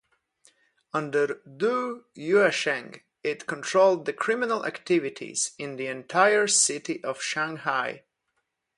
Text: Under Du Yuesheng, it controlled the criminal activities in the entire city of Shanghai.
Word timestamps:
Under 0.93 1.43
Du 1.45 2.05
Yuesheng, 2.17 3.01
it 3.21 3.45
controlled 3.45 4.05
the 4.05 4.13
criminal 4.13 4.65
activities 4.65 5.51
in 5.59 5.75
the 5.75 5.85
entire 5.85 6.47
city 6.47 7.03
of 7.03 7.21
Shanghai. 7.21 8.01